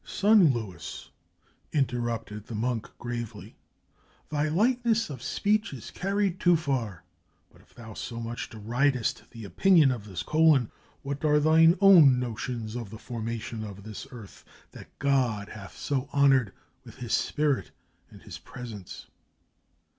[0.03, 1.11] "Son Luis,"
[1.73, 3.55] interrupted the monk gravely,
[4.29, 7.03] "thy lightness of speech is carried too far.
[7.51, 10.71] But, if thou so much deridest the opinion of this Colon,
[11.03, 16.09] what are thine own notions of the formation of this earth, that God hath so
[16.11, 16.51] honored
[16.83, 17.69] with his spirit
[18.09, 19.05] and his presence?"